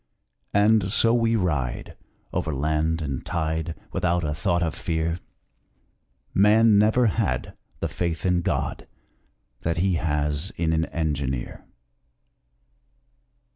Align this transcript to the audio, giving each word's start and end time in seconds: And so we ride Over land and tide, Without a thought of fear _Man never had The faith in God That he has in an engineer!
And 0.55 0.91
so 0.91 1.13
we 1.13 1.35
ride 1.35 1.95
Over 2.33 2.55
land 2.55 3.03
and 3.03 3.23
tide, 3.23 3.75
Without 3.91 4.23
a 4.23 4.33
thought 4.33 4.63
of 4.63 4.73
fear 4.73 5.19
_Man 6.35 6.69
never 6.79 7.05
had 7.05 7.55
The 7.81 7.87
faith 7.87 8.25
in 8.25 8.41
God 8.41 8.87
That 9.61 9.77
he 9.77 9.97
has 10.01 10.51
in 10.57 10.73
an 10.73 10.85
engineer! 10.85 11.65